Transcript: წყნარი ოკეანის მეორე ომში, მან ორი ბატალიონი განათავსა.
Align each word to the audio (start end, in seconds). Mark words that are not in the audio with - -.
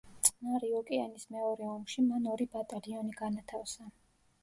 წყნარი 0.27 0.69
ოკეანის 0.77 1.27
მეორე 1.35 1.69
ომში, 1.75 2.07
მან 2.09 2.27
ორი 2.35 2.51
ბატალიონი 2.57 3.19
განათავსა. 3.25 3.93